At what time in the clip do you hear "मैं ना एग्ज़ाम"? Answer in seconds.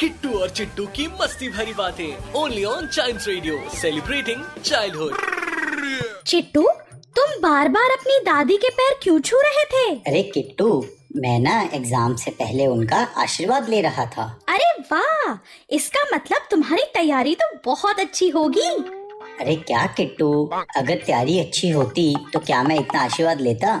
11.16-12.16